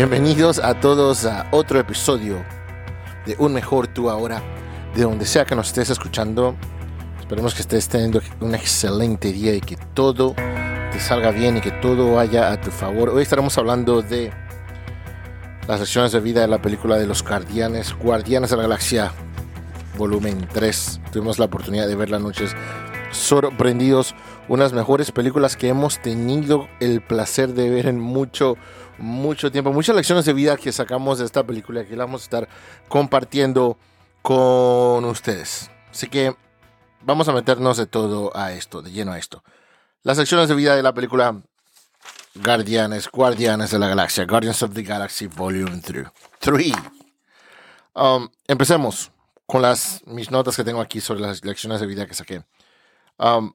Bienvenidos 0.00 0.58
a 0.60 0.80
todos 0.80 1.26
a 1.26 1.46
otro 1.50 1.78
episodio 1.78 2.42
de 3.26 3.36
Un 3.38 3.52
Mejor 3.52 3.86
Tú 3.86 4.08
Ahora, 4.08 4.42
de 4.94 5.02
donde 5.02 5.26
sea 5.26 5.44
que 5.44 5.54
nos 5.54 5.66
estés 5.66 5.90
escuchando. 5.90 6.56
Esperemos 7.20 7.52
que 7.52 7.60
estés 7.60 7.86
teniendo 7.86 8.22
un 8.40 8.54
excelente 8.54 9.30
día 9.30 9.54
y 9.54 9.60
que 9.60 9.76
todo 9.92 10.34
te 10.90 10.98
salga 11.00 11.32
bien 11.32 11.58
y 11.58 11.60
que 11.60 11.70
todo 11.70 12.14
vaya 12.14 12.50
a 12.50 12.58
tu 12.58 12.70
favor. 12.70 13.10
Hoy 13.10 13.24
estaremos 13.24 13.58
hablando 13.58 14.00
de 14.00 14.32
las 15.68 15.80
lecciones 15.80 16.12
de 16.12 16.20
vida 16.20 16.40
de 16.40 16.48
la 16.48 16.62
película 16.62 16.96
de 16.96 17.06
los 17.06 17.22
Guardianes, 17.22 17.92
Guardianes 17.92 18.48
de 18.48 18.56
la 18.56 18.62
Galaxia, 18.62 19.12
volumen 19.98 20.48
3. 20.50 21.00
Tuvimos 21.12 21.38
la 21.38 21.44
oportunidad 21.44 21.86
de 21.86 21.96
verla 21.96 22.18
noches 22.18 22.56
sorprendidos. 23.10 24.14
Unas 24.48 24.72
mejores 24.72 25.12
películas 25.12 25.58
que 25.58 25.68
hemos 25.68 26.00
tenido 26.00 26.68
el 26.80 27.02
placer 27.02 27.52
de 27.52 27.68
ver 27.68 27.86
en 27.86 28.00
mucho, 28.00 28.56
mucho 29.00 29.50
tiempo. 29.50 29.72
Muchas 29.72 29.96
lecciones 29.96 30.24
de 30.24 30.32
vida 30.32 30.56
que 30.56 30.72
sacamos 30.72 31.18
de 31.18 31.24
esta 31.24 31.44
película 31.44 31.84
que 31.84 31.96
la 31.96 32.04
vamos 32.04 32.22
a 32.22 32.24
estar 32.24 32.48
compartiendo 32.88 33.78
con 34.22 35.04
ustedes. 35.04 35.70
Así 35.90 36.08
que 36.08 36.36
vamos 37.02 37.28
a 37.28 37.32
meternos 37.32 37.76
de 37.76 37.86
todo 37.86 38.36
a 38.36 38.52
esto, 38.52 38.82
de 38.82 38.92
lleno 38.92 39.12
a 39.12 39.18
esto. 39.18 39.42
Las 40.02 40.18
lecciones 40.18 40.48
de 40.48 40.54
vida 40.54 40.76
de 40.76 40.82
la 40.82 40.94
película 40.94 41.42
Guardianes, 42.34 43.10
Guardianes 43.10 43.70
de 43.70 43.78
la 43.78 43.88
Galaxia, 43.88 44.24
Guardians 44.24 44.62
of 44.62 44.72
the 44.74 44.82
Galaxy 44.82 45.26
Volume 45.26 45.80
3. 46.38 46.72
Um, 47.94 48.28
empecemos 48.46 49.10
con 49.46 49.62
las, 49.62 50.02
mis 50.06 50.30
notas 50.30 50.56
que 50.56 50.64
tengo 50.64 50.80
aquí 50.80 51.00
sobre 51.00 51.20
las 51.20 51.44
lecciones 51.44 51.80
de 51.80 51.86
vida 51.86 52.06
que 52.06 52.14
saqué. 52.14 52.44
Um, 53.18 53.52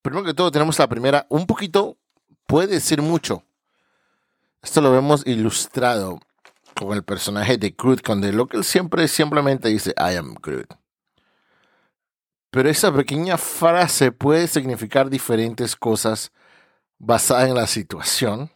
primero 0.00 0.24
que 0.24 0.34
todo, 0.34 0.50
tenemos 0.50 0.78
la 0.78 0.88
primera, 0.88 1.26
un 1.28 1.46
poquito, 1.46 1.98
puede 2.46 2.68
decir 2.68 3.02
mucho. 3.02 3.44
Esto 4.64 4.80
lo 4.80 4.90
vemos 4.90 5.26
ilustrado 5.26 6.20
con 6.74 6.96
el 6.96 7.04
personaje 7.04 7.58
de 7.58 7.74
Groot, 7.76 8.02
cuando 8.02 8.32
lo 8.32 8.46
que 8.46 8.56
él 8.56 8.64
siempre 8.64 9.06
simplemente 9.08 9.68
dice, 9.68 9.90
I 9.98 10.16
am 10.16 10.34
Groot. 10.42 10.66
Pero 12.50 12.70
esa 12.70 12.90
pequeña 12.90 13.36
frase 13.36 14.10
puede 14.10 14.48
significar 14.48 15.10
diferentes 15.10 15.76
cosas 15.76 16.32
basadas 16.98 17.50
en 17.50 17.56
la 17.56 17.66
situación. 17.66 18.50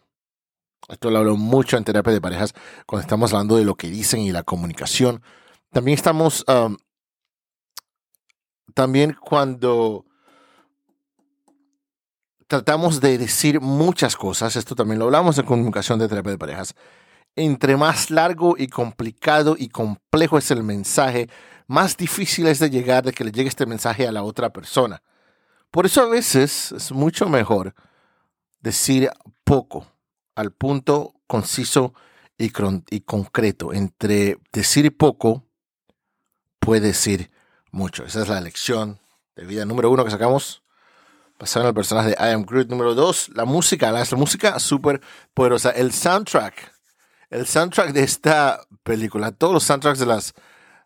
Esto 0.89 1.11
lo 1.11 1.19
hablo 1.19 1.37
mucho 1.37 1.77
en 1.77 1.85
terapia 1.85 2.15
de 2.15 2.23
parejas 2.23 2.55
cuando 2.87 3.03
estamos 3.03 3.35
hablando 3.35 3.57
de 3.57 3.67
lo 3.67 3.75
que 3.75 3.91
dicen 3.91 4.21
y 4.21 4.33
la 4.33 4.45
comunicación. 4.45 5.23
También 5.73 5.99
estamos, 5.99 6.43
también 8.73 9.15
cuando 9.21 10.07
tratamos 12.49 13.01
de 13.01 13.19
decir 13.19 13.61
muchas 13.61 14.17
cosas, 14.17 14.57
esto 14.57 14.75
también 14.75 14.99
lo 14.99 15.05
hablamos 15.05 15.39
en 15.39 15.45
comunicación 15.45 15.99
de 15.99 16.09
terapia 16.09 16.33
de 16.33 16.39
parejas, 16.39 16.75
entre 17.37 17.77
más 17.77 18.11
largo 18.11 18.57
y 18.59 18.67
complicado 18.67 19.55
y 19.57 19.69
complejo 19.69 20.39
es 20.39 20.51
el 20.51 20.65
mensaje, 20.65 21.29
más 21.67 21.97
difícil 21.97 22.49
es 22.49 22.59
de 22.59 22.71
llegar, 22.71 23.05
de 23.05 23.13
que 23.13 23.23
le 23.23 23.31
llegue 23.31 23.51
este 23.51 23.67
mensaje 23.67 24.09
a 24.09 24.13
la 24.13 24.23
otra 24.23 24.51
persona. 24.51 25.03
Por 25.71 25.85
eso 25.85 26.03
a 26.03 26.09
veces 26.09 26.73
es 26.73 26.91
mucho 26.91 27.29
mejor 27.29 27.75
decir 28.61 29.11
poco, 29.45 29.87
al 30.35 30.51
punto 30.51 31.15
conciso 31.27 31.93
y, 32.39 32.51
y 32.91 33.01
concreto. 33.03 33.75
Entre 33.75 34.39
decir 34.51 34.97
poco 34.97 35.45
puede 36.59 36.89
decir 36.89 37.31
mucho. 37.71 38.05
Esa 38.05 38.23
es 38.23 38.29
la 38.29 38.41
lección 38.41 38.99
de 39.37 39.45
vida 39.45 39.67
número 39.67 39.91
uno 39.91 40.05
que 40.05 40.11
sacamos 40.11 40.63
Pasaron 41.39 41.69
al 41.69 41.75
personaje 41.75 42.09
de 42.11 42.17
I 42.19 42.33
Am 42.33 42.45
Groot 42.45 42.69
número 42.69 42.95
2. 42.97 43.31
La 43.35 43.45
música, 43.45 43.93
la, 43.93 44.05
música 44.17 44.59
súper 44.59 45.01
poderosa. 45.35 45.71
El 45.71 45.93
soundtrack. 45.93 46.75
El 47.31 47.47
soundtrack 47.47 47.93
de 47.93 48.03
esta 48.03 48.61
película. 48.83 49.31
Todos 49.31 49.55
los 49.55 49.63
soundtracks 49.63 50.01
de 50.01 50.07
las 50.07 50.35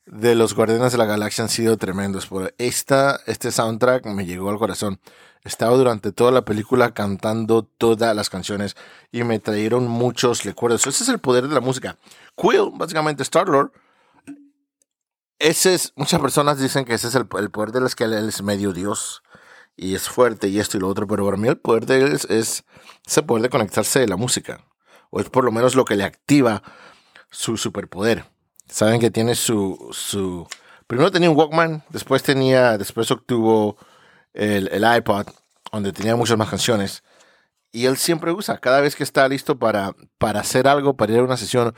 de 0.05 0.35
los 0.35 0.55
Guardianes 0.55 0.93
de 0.93 0.99
la 0.99 1.07
Galaxia 1.07 1.45
han 1.45 1.49
sido 1.49 1.79
tremendos. 1.79 2.27
Por 2.27 2.55
esta, 2.59 3.21
este 3.27 3.51
soundtrack 3.51 4.05
me 4.07 4.27
llegó 4.27 4.51
al 4.51 4.59
corazón. 4.59 5.01
Estaba 5.43 5.75
durante 5.75 6.13
toda 6.13 6.31
la 6.31 6.45
película 6.45 6.93
cantando 6.93 7.63
todas 7.63 8.15
las 8.15 8.29
canciones 8.29 8.77
y 9.11 9.25
me 9.25 9.39
trajeron 9.39 9.89
muchos 9.89 10.45
recuerdos. 10.45 10.87
Ese 10.87 11.05
es 11.05 11.09
el 11.09 11.19
poder 11.19 11.49
de 11.49 11.55
la 11.55 11.61
música. 11.61 11.97
Quill, 12.37 12.73
básicamente 12.75 13.23
Star-Lord, 13.23 13.73
ese 15.39 15.75
es, 15.75 15.93
muchas 15.97 16.21
personas 16.21 16.59
dicen 16.59 16.85
que 16.85 16.95
ese 16.95 17.09
es 17.09 17.15
el, 17.15 17.27
el 17.39 17.51
poder 17.51 17.73
de 17.73 17.81
las 17.81 17.97
que 17.97 18.05
él 18.05 18.13
es 18.13 18.43
medio 18.43 18.73
Dios 18.73 19.23
y 19.77 19.95
es 19.95 20.09
fuerte 20.09 20.49
y 20.49 20.59
esto 20.59 20.77
y 20.77 20.81
lo 20.81 20.89
otro, 20.89 21.07
pero 21.07 21.25
para 21.25 21.37
mí 21.37 21.49
el 21.49 21.59
poder 21.59 21.87
de 21.87 22.01
él 22.01 22.13
es, 22.13 22.65
ese 23.07 23.23
poder 23.23 23.43
de 23.43 23.49
conectarse 23.49 24.01
de 24.01 24.09
la 24.09 24.17
música, 24.17 24.65
o 25.11 25.21
es 25.21 25.29
por 25.29 25.45
lo 25.45 25.53
menos 25.53 25.75
lo 25.75 25.85
que 25.85 25.97
le 25.97 26.05
activa 26.05 26.63
su 27.31 27.57
superpoder. 27.57 28.25
Saben 28.69 29.01
que 29.01 29.11
tiene 29.11 29.35
su, 29.35 29.91
su, 29.93 30.47
primero 30.87 31.11
tenía 31.11 31.31
un 31.31 31.37
Walkman, 31.37 31.85
después 31.91 32.23
tenía, 32.23 32.79
después 32.79 33.11
obtuvo 33.11 33.77
el, 34.35 34.69
el 34.69 34.97
iPod, 34.97 35.27
donde 35.73 35.93
tenía 35.93 36.17
muchas 36.17 36.39
más 36.39 36.49
canciones, 36.49 37.03
y 37.73 37.87
él 37.87 37.97
siempre 37.97 38.33
usa, 38.33 38.59
cada 38.59 38.81
vez 38.81 38.95
que 38.95 39.03
está 39.03 39.27
listo 39.29 39.59
para, 39.59 39.95
para 40.19 40.41
hacer 40.41 40.69
algo, 40.69 40.97
para 40.97 41.13
ir 41.13 41.21
a 41.21 41.25
una 41.25 41.39
sesión, 41.39 41.75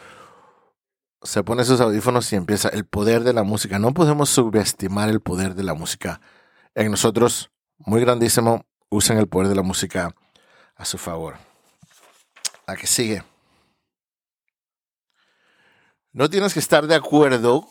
se 1.23 1.43
pone 1.43 1.65
sus 1.65 1.81
audífonos 1.81 2.31
y 2.33 2.37
empieza 2.37 2.69
el 2.69 2.85
poder 2.85 3.25
de 3.25 3.33
la 3.33 3.45
música. 3.45 3.79
No 3.79 3.95
podemos 3.95 4.29
subestimar 4.29 5.09
el 5.09 5.21
poder 5.21 5.55
de 5.55 5.63
la 5.63 5.75
música 5.75 6.21
en 6.75 6.91
nosotros 6.91 7.51
muy 7.87 8.01
grandísimo, 8.01 8.65
usen 8.89 9.19
el 9.19 9.29
poder 9.29 9.49
de 9.49 9.55
la 9.55 9.63
música 9.63 10.15
a 10.77 10.85
su 10.85 10.99
favor. 10.99 11.37
La 12.67 12.77
que 12.77 12.87
sigue. 12.87 13.23
No 16.13 16.31
tienes 16.31 16.55
que 16.55 16.61
estar 16.61 16.87
de 16.87 16.95
acuerdo 16.95 17.69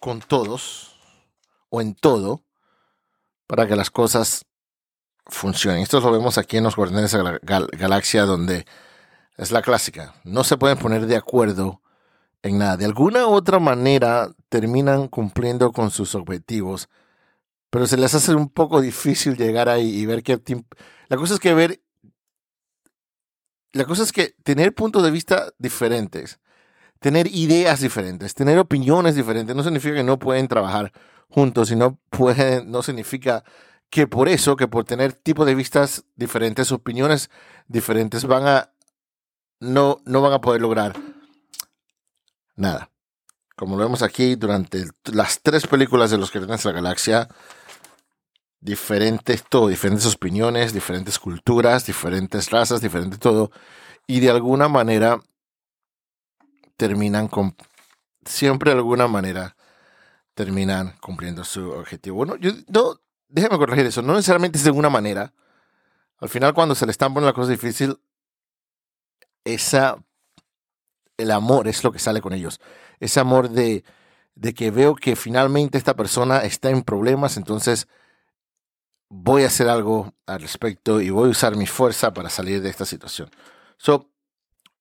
con 0.00 0.20
todos 0.20 0.96
o 1.70 1.80
en 1.80 1.94
todo 1.94 2.42
para 3.46 3.66
que 3.66 3.76
las 3.76 3.90
cosas 3.90 4.44
funcionen. 5.26 5.82
Esto 5.82 6.00
lo 6.00 6.12
vemos 6.12 6.38
aquí 6.38 6.56
en 6.56 6.64
los 6.64 6.76
Guardianes 6.76 7.12
de 7.12 7.22
la 7.22 7.38
Galaxia, 7.40 8.24
donde 8.24 8.66
es 9.36 9.50
la 9.50 9.62
clásica. 9.62 10.14
No 10.24 10.44
se 10.44 10.56
pueden 10.56 10.78
poner 10.78 11.06
de 11.06 11.16
acuerdo 11.16 11.80
en 12.42 12.58
nada. 12.58 12.76
De 12.76 12.84
alguna 12.84 13.26
u 13.26 13.30
otra 13.30 13.58
manera 13.58 14.30
terminan 14.48 15.08
cumpliendo 15.08 15.72
con 15.72 15.90
sus 15.90 16.14
objetivos 16.14 16.88
pero 17.74 17.88
se 17.88 17.96
les 17.96 18.14
hace 18.14 18.32
un 18.36 18.48
poco 18.48 18.80
difícil 18.80 19.36
llegar 19.36 19.68
ahí 19.68 19.98
y 19.98 20.06
ver 20.06 20.22
qué 20.22 20.40
La 21.08 21.16
cosa 21.16 21.34
es 21.34 21.40
que 21.40 21.52
ver. 21.54 21.82
La 23.72 23.84
cosa 23.84 24.04
es 24.04 24.12
que 24.12 24.36
tener 24.44 24.76
puntos 24.76 25.02
de 25.02 25.10
vista 25.10 25.52
diferentes, 25.58 26.38
tener 27.00 27.26
ideas 27.26 27.80
diferentes, 27.80 28.32
tener 28.32 28.60
opiniones 28.60 29.16
diferentes, 29.16 29.56
no 29.56 29.64
significa 29.64 29.96
que 29.96 30.04
no 30.04 30.20
pueden 30.20 30.46
trabajar 30.46 30.92
juntos, 31.28 31.66
sino 31.66 31.98
pueden, 32.10 32.70
no 32.70 32.80
significa 32.84 33.42
que 33.90 34.06
por 34.06 34.28
eso, 34.28 34.54
que 34.54 34.68
por 34.68 34.84
tener 34.84 35.12
tipos 35.12 35.44
de 35.44 35.56
vistas 35.56 36.04
diferentes, 36.14 36.70
opiniones 36.70 37.28
diferentes, 37.66 38.24
van 38.24 38.46
a 38.46 38.70
no, 39.58 40.00
no 40.04 40.22
van 40.22 40.34
a 40.34 40.40
poder 40.40 40.62
lograr 40.62 40.94
nada. 42.54 42.92
Como 43.56 43.76
lo 43.76 43.82
vemos 43.82 44.02
aquí 44.02 44.36
durante 44.36 44.84
las 45.12 45.40
tres 45.40 45.66
películas 45.66 46.12
de 46.12 46.18
los 46.18 46.30
que 46.30 46.38
de 46.38 46.46
la 46.46 46.72
Galaxia, 46.72 47.28
diferentes 48.64 49.44
todo, 49.46 49.68
diferentes 49.68 50.06
opiniones, 50.14 50.72
diferentes 50.72 51.18
culturas, 51.18 51.84
diferentes 51.84 52.50
razas, 52.50 52.80
diferente 52.80 53.18
todo, 53.18 53.50
y 54.06 54.20
de 54.20 54.30
alguna 54.30 54.68
manera 54.68 55.20
terminan 56.78 57.28
con, 57.28 57.54
siempre 58.24 58.70
de 58.70 58.78
alguna 58.78 59.06
manera 59.06 59.54
terminan 60.32 60.96
cumpliendo 61.02 61.44
su 61.44 61.72
objetivo. 61.72 62.16
Bueno, 62.16 62.36
yo 62.36 62.52
no, 62.68 62.98
déjeme 63.28 63.58
corregir 63.58 63.84
eso, 63.84 64.00
no 64.00 64.14
necesariamente 64.14 64.56
es 64.56 64.64
de 64.64 64.70
alguna 64.70 64.88
manera. 64.88 65.34
Al 66.18 66.30
final 66.30 66.54
cuando 66.54 66.74
se 66.74 66.86
le 66.86 66.92
están 66.92 67.12
poniendo 67.12 67.32
la 67.32 67.34
cosa 67.34 67.50
difícil, 67.50 67.98
esa, 69.44 70.02
el 71.18 71.30
amor 71.30 71.68
es 71.68 71.84
lo 71.84 71.92
que 71.92 71.98
sale 71.98 72.22
con 72.22 72.32
ellos. 72.32 72.62
Ese 72.98 73.20
amor 73.20 73.50
de, 73.50 73.84
de 74.34 74.54
que 74.54 74.70
veo 74.70 74.94
que 74.94 75.16
finalmente 75.16 75.76
esta 75.76 75.94
persona 75.94 76.38
está 76.38 76.70
en 76.70 76.82
problemas, 76.82 77.36
entonces 77.36 77.88
voy 79.16 79.44
a 79.44 79.46
hacer 79.46 79.68
algo 79.68 80.12
al 80.26 80.40
respecto 80.40 81.00
y 81.00 81.10
voy 81.10 81.28
a 81.28 81.30
usar 81.30 81.54
mi 81.56 81.66
fuerza 81.66 82.12
para 82.12 82.28
salir 82.28 82.60
de 82.60 82.68
esta 82.68 82.84
situación. 82.84 83.30
So, 83.78 84.10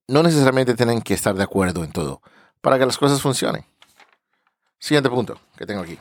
no 0.08 0.24
necesariamente 0.24 0.74
tienen 0.74 1.02
que 1.02 1.14
estar 1.14 1.36
de 1.36 1.44
acuerdo 1.44 1.84
en 1.84 1.92
todo 1.92 2.22
para 2.60 2.80
que 2.80 2.86
las 2.86 2.98
cosas 2.98 3.22
funcionen. 3.22 3.64
Siguiente 4.80 5.10
punto 5.10 5.40
que 5.56 5.66
tengo 5.66 5.82
aquí. 5.82 6.00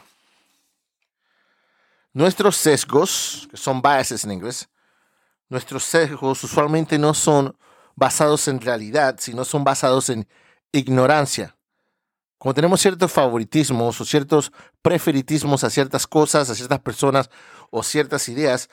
Nuestros 2.14 2.56
sesgos, 2.56 3.48
que 3.50 3.56
son 3.56 3.82
biases 3.82 4.24
en 4.24 4.32
inglés, 4.32 4.68
nuestros 5.48 5.84
sesgos 5.84 6.42
usualmente 6.42 6.98
no 6.98 7.14
son 7.14 7.56
basados 7.94 8.48
en 8.48 8.60
realidad, 8.60 9.16
sino 9.18 9.44
son 9.44 9.62
basados 9.62 10.08
en 10.08 10.26
ignorancia. 10.72 11.56
Como 12.38 12.54
tenemos 12.54 12.80
ciertos 12.80 13.12
favoritismos 13.12 14.00
o 14.00 14.04
ciertos 14.04 14.52
preferitismos 14.80 15.62
a 15.62 15.70
ciertas 15.70 16.06
cosas, 16.06 16.50
a 16.50 16.54
ciertas 16.54 16.80
personas 16.80 17.30
o 17.72 17.82
ciertas 17.82 18.28
ideas, 18.28 18.68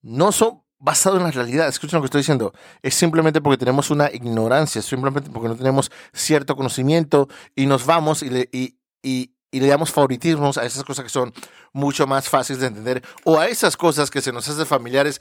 no 0.00 0.32
son 0.32 0.62
basado 0.78 1.18
en 1.18 1.24
la 1.24 1.30
realidad. 1.30 1.68
Escuchen 1.68 1.98
lo 1.98 2.02
que 2.02 2.06
estoy 2.06 2.20
diciendo. 2.22 2.52
Es 2.82 2.94
simplemente 2.94 3.40
porque 3.40 3.58
tenemos 3.58 3.90
una 3.90 4.10
ignorancia, 4.10 4.80
simplemente 4.82 5.30
porque 5.30 5.48
no 5.48 5.56
tenemos 5.56 5.92
cierto 6.12 6.56
conocimiento 6.56 7.28
y 7.54 7.66
nos 7.66 7.84
vamos 7.84 8.22
y 8.22 8.30
le, 8.30 8.48
y, 8.50 8.78
y 9.02 9.60
le 9.60 9.66
damos 9.66 9.92
favoritismos 9.92 10.56
a 10.56 10.64
esas 10.64 10.82
cosas 10.84 11.04
que 11.04 11.10
son 11.10 11.34
mucho 11.72 12.06
más 12.06 12.28
fáciles 12.28 12.60
de 12.60 12.68
entender 12.68 13.04
o 13.24 13.38
a 13.38 13.46
esas 13.46 13.76
cosas 13.76 14.10
que 14.10 14.22
se 14.22 14.32
nos 14.32 14.48
hacen 14.48 14.66
familiares, 14.66 15.20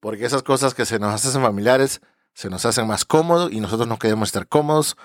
porque 0.00 0.24
esas 0.24 0.44
cosas 0.44 0.72
que 0.72 0.86
se 0.86 1.00
nos 1.00 1.12
hacen 1.12 1.42
familiares 1.42 2.00
se 2.32 2.48
nos 2.48 2.64
hacen 2.64 2.86
más 2.86 3.04
cómodos 3.04 3.50
y 3.52 3.60
nosotros 3.60 3.88
no 3.88 3.98
queremos 3.98 4.28
estar 4.28 4.46
cómodos. 4.46 4.96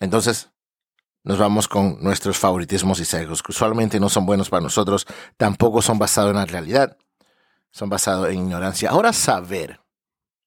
Entonces, 0.00 0.50
nos 1.26 1.38
vamos 1.38 1.66
con 1.66 1.98
nuestros 2.00 2.38
favoritismos 2.38 3.00
y 3.00 3.04
sesgos, 3.04 3.42
que 3.42 3.50
usualmente 3.50 3.98
no 3.98 4.08
son 4.08 4.24
buenos 4.24 4.48
para 4.48 4.62
nosotros, 4.62 5.06
tampoco 5.36 5.82
son 5.82 5.98
basados 5.98 6.30
en 6.30 6.36
la 6.36 6.46
realidad, 6.46 6.96
son 7.72 7.88
basados 7.90 8.28
en 8.28 8.38
ignorancia. 8.38 8.90
Ahora 8.90 9.12
saber, 9.12 9.80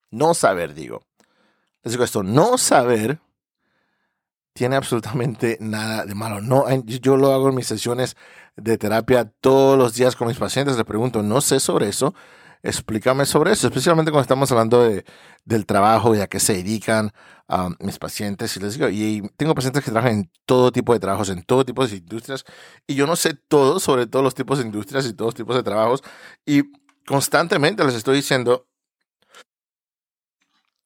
no 0.10 0.34
saber, 0.34 0.74
digo. 0.74 1.02
Les 1.84 1.92
digo 1.92 2.06
esto, 2.06 2.24
no 2.24 2.58
saber 2.58 3.20
tiene 4.54 4.78
absolutamente 4.78 5.58
nada 5.60 6.06
de 6.06 6.16
malo. 6.16 6.40
No, 6.40 6.64
yo 6.86 7.18
lo 7.18 7.34
hago 7.34 7.50
en 7.50 7.56
mis 7.56 7.68
sesiones 7.68 8.16
de 8.56 8.78
terapia 8.78 9.26
todos 9.42 9.78
los 9.78 9.96
días 9.96 10.16
con 10.16 10.30
mis 10.30 10.38
pacientes. 10.38 10.78
Le 10.78 10.86
pregunto, 10.86 11.22
no 11.22 11.42
sé 11.42 11.60
sobre 11.60 11.90
eso, 11.90 12.16
explícame 12.64 13.26
sobre 13.26 13.52
eso, 13.52 13.68
especialmente 13.68 14.12
cuando 14.12 14.22
estamos 14.24 14.50
hablando 14.54 14.82
de, 14.84 15.04
del 15.44 15.66
trabajo 15.66 16.16
y 16.16 16.22
a 16.22 16.28
qué 16.28 16.40
se 16.40 16.54
dedican 16.54 17.12
a 17.50 17.70
mis 17.80 18.00
pacientes. 18.00 18.56
Y 18.56 18.60
les 18.62 18.76
digo, 18.76 18.90
y 18.90 19.30
tengo 19.36 19.54
pacientes 19.56 19.84
que 19.84 19.92
trabajan 19.92 20.20
en 20.20 20.32
todo 20.46 20.72
tipo 20.72 20.94
de 20.94 21.00
trabajos, 21.00 21.30
en 21.30 21.44
todo 21.44 21.66
tipo 21.66 21.86
de 21.86 21.98
industrias, 21.98 22.46
y 22.88 22.96
yo 22.96 23.08
no 23.08 23.16
sé 23.16 23.34
todo 23.34 23.80
sobre 23.80 24.08
todos 24.08 24.24
los 24.24 24.36
tipos 24.36 24.60
de 24.60 24.66
industrias 24.66 25.06
y 25.06 25.14
todos 25.14 25.30
los 25.30 25.36
tipos 25.36 25.56
de 25.56 25.64
trabajos, 25.64 26.02
y 26.46 26.64
constantemente 27.06 27.84
les 27.84 27.96
estoy 27.96 28.18
diciendo, 28.18 28.68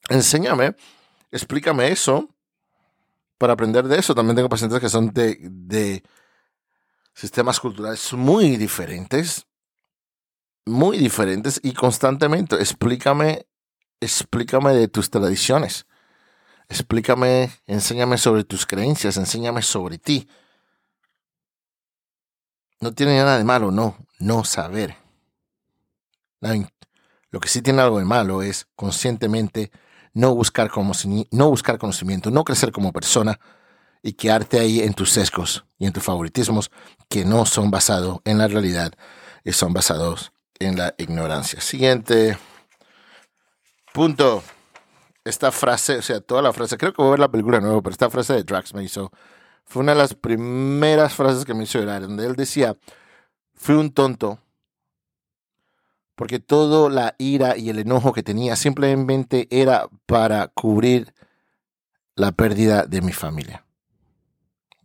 enséñame, 0.09 0.75
explícame 1.31 1.91
eso 1.91 2.29
para 3.37 3.53
aprender 3.53 3.87
de 3.87 3.99
eso. 3.99 4.15
También 4.15 4.35
tengo 4.35 4.49
pacientes 4.49 4.79
que 4.79 4.89
son 4.89 5.09
de, 5.13 5.37
de 5.41 6.03
sistemas 7.13 7.59
culturales 7.59 8.13
muy 8.13 8.57
diferentes 8.57 9.45
muy 10.65 10.97
diferentes 10.97 11.59
y 11.63 11.73
constantemente. 11.73 12.55
Explícame, 12.55 13.45
explícame 13.99 14.73
de 14.73 14.87
tus 14.87 15.09
tradiciones. 15.09 15.85
Explícame, 16.69 17.51
enséñame 17.67 18.17
sobre 18.17 18.43
tus 18.43 18.65
creencias, 18.65 19.17
enséñame 19.17 19.61
sobre 19.61 19.97
ti. 19.97 20.27
No 22.79 22.93
tiene 22.93 23.17
nada 23.17 23.37
de 23.37 23.43
malo, 23.43 23.71
no, 23.71 23.97
no 24.19 24.43
saber. 24.43 24.97
Lo 27.29 27.39
que 27.39 27.49
sí 27.49 27.61
tiene 27.61 27.81
algo 27.81 27.99
de 27.99 28.05
malo 28.05 28.41
es 28.41 28.67
conscientemente 28.75 29.71
no 30.13 30.35
buscar, 30.35 30.69
no 31.31 31.49
buscar 31.49 31.77
conocimiento, 31.77 32.29
no 32.29 32.43
crecer 32.43 32.71
como 32.71 32.91
persona 32.91 33.39
y 34.01 34.13
quedarte 34.13 34.59
ahí 34.59 34.81
en 34.81 34.93
tus 34.93 35.11
sesgos 35.11 35.65
y 35.79 35.85
en 35.85 35.93
tus 35.93 36.03
favoritismos 36.03 36.69
que 37.09 37.23
no 37.23 37.45
son 37.45 37.71
basados 37.71 38.19
en 38.25 38.37
la 38.37 38.47
realidad 38.47 38.93
y 39.43 39.53
son 39.53 39.73
basados 39.73 40.33
en 40.59 40.77
la 40.77 40.93
ignorancia. 40.97 41.61
Siguiente 41.61 42.37
punto. 43.93 44.43
Esta 45.25 45.51
frase, 45.51 45.97
o 45.97 46.01
sea, 46.01 46.19
toda 46.19 46.41
la 46.41 46.51
frase, 46.51 46.77
creo 46.77 46.93
que 46.93 47.01
voy 47.01 47.07
a 47.07 47.11
ver 47.11 47.19
la 47.19 47.31
película 47.31 47.57
de 47.57 47.63
nuevo, 47.63 47.81
pero 47.81 47.91
esta 47.91 48.09
frase 48.09 48.33
de 48.33 48.43
Drax 48.43 48.73
me 48.73 48.83
hizo, 48.83 49.11
fue 49.65 49.81
una 49.81 49.93
de 49.93 49.99
las 49.99 50.13
primeras 50.13 51.13
frases 51.13 51.45
que 51.45 51.53
me 51.53 51.63
hizo 51.63 51.79
llorar, 51.79 52.01
donde 52.01 52.25
él 52.25 52.35
decía, 52.35 52.75
fui 53.53 53.75
un 53.75 53.91
tonto, 53.91 54.39
porque 56.15 56.39
toda 56.39 56.89
la 56.89 57.15
ira 57.17 57.57
y 57.57 57.69
el 57.69 57.79
enojo 57.79 58.13
que 58.13 58.23
tenía 58.23 58.55
simplemente 58.55 59.47
era 59.49 59.87
para 60.05 60.47
cubrir 60.49 61.13
la 62.15 62.31
pérdida 62.31 62.85
de 62.85 63.01
mi 63.01 63.13
familia. 63.13 63.65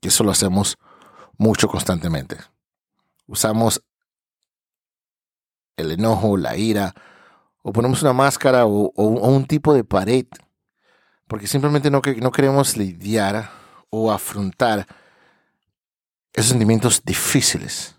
Y 0.01 0.09
eso 0.09 0.25
lo 0.25 0.31
hacemos 0.31 0.79
mucho 1.37 1.69
constantemente. 1.69 2.39
Usamos 3.27 3.83
el 5.77 5.93
enojo, 5.93 6.37
la 6.37 6.57
ira, 6.57 6.95
o 7.63 7.73
ponemos 7.73 8.03
una 8.03 8.13
máscara 8.13 8.67
o, 8.67 8.93
un 8.95 9.47
tipo 9.47 9.75
de 9.75 9.85
pared, 9.85 10.27
porque 11.27 11.47
simplemente 11.47 11.91
no, 11.91 12.01
no 12.21 12.33
queremos 12.33 12.77
lidiar 12.77 13.51
o 13.91 14.11
afrontar 14.11 14.87
esos 16.33 16.51
sentimientos 16.51 17.03
difíciles. 17.05 17.97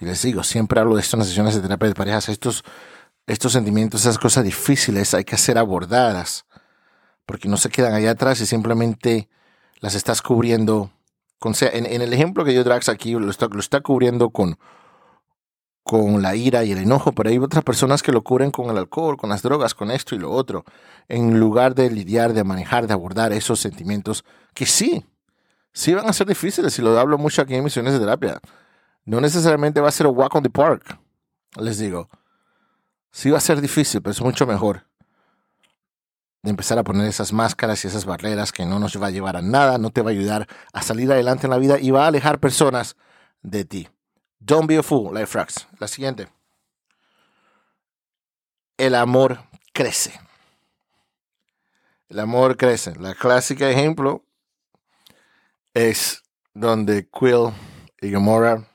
Y 0.00 0.06
les 0.06 0.22
digo, 0.22 0.42
siempre 0.42 0.80
hablo 0.80 0.96
de 0.96 1.02
esto 1.02 1.16
en 1.16 1.20
las 1.20 1.28
sesiones 1.28 1.54
de 1.54 1.60
terapia 1.60 1.88
de 1.88 1.94
parejas, 1.94 2.28
estos, 2.28 2.64
estos 3.26 3.52
sentimientos, 3.52 4.00
esas 4.00 4.18
cosas 4.18 4.44
difíciles 4.44 5.14
hay 5.14 5.24
que 5.24 5.36
ser 5.36 5.58
abordadas, 5.58 6.46
porque 7.26 7.48
no 7.48 7.56
se 7.56 7.68
quedan 7.68 7.94
allá 7.94 8.12
atrás 8.12 8.40
y 8.40 8.46
simplemente 8.46 9.28
las 9.80 9.94
estás 9.94 10.22
cubriendo. 10.22 10.90
Con, 11.38 11.54
en, 11.60 11.86
en 11.86 12.02
el 12.02 12.12
ejemplo 12.12 12.44
que 12.44 12.52
yo 12.52 12.64
Drax 12.64 12.88
aquí 12.90 13.12
lo 13.12 13.30
está, 13.30 13.46
lo 13.46 13.60
está 13.60 13.80
cubriendo 13.80 14.30
con, 14.30 14.58
con 15.90 16.22
la 16.22 16.36
ira 16.36 16.62
y 16.62 16.70
el 16.70 16.78
enojo, 16.78 17.10
pero 17.10 17.30
hay 17.30 17.38
otras 17.38 17.64
personas 17.64 18.00
que 18.00 18.12
lo 18.12 18.22
cubren 18.22 18.52
con 18.52 18.70
el 18.70 18.78
alcohol, 18.78 19.16
con 19.16 19.28
las 19.28 19.42
drogas, 19.42 19.74
con 19.74 19.90
esto 19.90 20.14
y 20.14 20.20
lo 20.20 20.30
otro, 20.30 20.64
en 21.08 21.40
lugar 21.40 21.74
de 21.74 21.90
lidiar, 21.90 22.32
de 22.32 22.44
manejar, 22.44 22.86
de 22.86 22.92
abordar 22.92 23.32
esos 23.32 23.58
sentimientos 23.58 24.24
que 24.54 24.66
sí, 24.66 25.04
sí 25.72 25.92
van 25.92 26.08
a 26.08 26.12
ser 26.12 26.28
difíciles, 26.28 26.78
y 26.78 26.82
lo 26.82 26.96
hablo 26.96 27.18
mucho 27.18 27.42
aquí 27.42 27.56
en 27.56 27.64
misiones 27.64 27.94
de 27.94 27.98
terapia. 27.98 28.38
No 29.04 29.20
necesariamente 29.20 29.80
va 29.80 29.88
a 29.88 29.90
ser 29.90 30.06
un 30.06 30.16
walk 30.16 30.32
on 30.32 30.44
the 30.44 30.50
park, 30.50 30.96
les 31.56 31.78
digo. 31.78 32.08
Sí 33.10 33.30
va 33.30 33.38
a 33.38 33.40
ser 33.40 33.60
difícil, 33.60 34.00
pero 34.00 34.12
es 34.12 34.22
mucho 34.22 34.46
mejor 34.46 34.86
de 36.44 36.50
empezar 36.50 36.78
a 36.78 36.84
poner 36.84 37.08
esas 37.08 37.32
máscaras 37.32 37.84
y 37.84 37.88
esas 37.88 38.04
barreras 38.04 38.52
que 38.52 38.64
no 38.64 38.78
nos 38.78 39.02
va 39.02 39.08
a 39.08 39.10
llevar 39.10 39.36
a 39.36 39.42
nada, 39.42 39.76
no 39.78 39.90
te 39.90 40.02
va 40.02 40.10
a 40.10 40.12
ayudar 40.12 40.46
a 40.72 40.82
salir 40.82 41.10
adelante 41.10 41.48
en 41.48 41.50
la 41.50 41.58
vida 41.58 41.80
y 41.80 41.90
va 41.90 42.04
a 42.04 42.06
alejar 42.06 42.38
personas 42.38 42.94
de 43.42 43.64
ti. 43.64 43.88
Don't 44.40 44.66
be 44.66 44.76
a 44.76 44.82
fool, 44.82 45.14
Life 45.14 45.38
Rocks. 45.38 45.68
La 45.78 45.86
siguiente. 45.86 46.28
El 48.78 48.94
amor 48.94 49.38
crece. 49.72 50.18
El 52.08 52.18
amor 52.18 52.56
crece. 52.56 52.96
La 52.96 53.14
clásica 53.14 53.68
ejemplo 53.70 54.24
es 55.74 56.22
donde 56.54 57.08
Quill 57.08 57.52
y 58.00 58.10
Gamora 58.10 58.66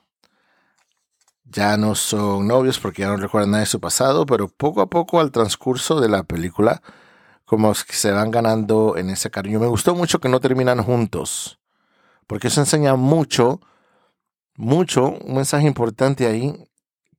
ya 1.44 1.78
no 1.78 1.96
son 1.96 2.48
novios 2.48 2.80
porque 2.80 3.02
ya 3.02 3.08
no 3.08 3.18
recuerdan 3.18 3.52
nada 3.52 3.62
de 3.62 3.68
su 3.68 3.80
pasado, 3.80 4.26
pero 4.26 4.48
poco 4.48 4.82
a 4.82 4.90
poco 4.90 5.20
al 5.20 5.32
transcurso 5.32 6.00
de 6.00 6.10
la 6.10 6.24
película, 6.24 6.82
como 7.46 7.74
se 7.74 8.12
van 8.12 8.30
ganando 8.30 8.98
en 8.98 9.10
ese 9.10 9.32
cariño. 9.32 9.60
Me 9.60 9.68
gustó 9.68 9.96
mucho 9.96 10.20
que 10.20 10.30
no 10.30 10.40
terminan 10.40 10.84
juntos, 10.84 11.60
porque 12.28 12.48
eso 12.50 12.62
enseña 12.62 12.96
mucho 12.96 13.62
mucho, 14.56 15.10
un 15.10 15.36
mensaje 15.36 15.68
importante 15.68 16.28
ahí, 16.28 16.54